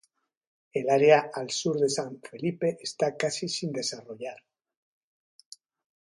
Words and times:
El 0.73 0.89
área 0.89 1.29
al 1.31 1.51
sur 1.51 1.79
de 1.79 1.87
San 1.87 2.19
Felipe 2.23 2.75
está 2.81 3.15
casi 3.15 3.47
sin 3.47 3.71
desarrollar. 3.71 4.37